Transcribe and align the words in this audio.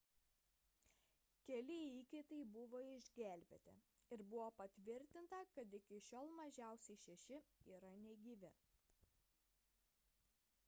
keli 1.49 1.73
įkaitai 1.97 2.37
buvo 2.55 2.79
išgelbėti 2.93 3.73
ir 4.15 4.23
buvo 4.31 4.47
patvirtinta 4.61 5.41
kad 5.57 5.75
iki 5.81 5.99
šiol 6.07 6.33
mažiausiai 6.39 6.99
šeši 7.03 7.37
yra 7.75 7.91
negyvi 8.07 8.51